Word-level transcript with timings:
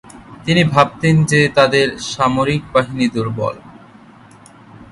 তিনি 0.45 0.61
ভাবতেন 0.63 1.15
যে 1.23 1.41
তাদের 1.55 1.87
সামরিক 2.11 2.61
বাহিনী 2.73 3.05
দুর্বল। 3.09 3.55